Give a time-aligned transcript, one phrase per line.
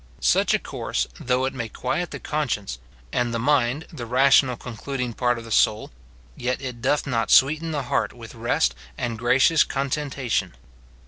[0.19, 2.79] Such a course, though it may quiet the conscience
[3.13, 5.91] and the mind, the rational concluding part of the soul,
[6.35, 10.55] yet it doth not sweeten the heart with rest and gracious contentation.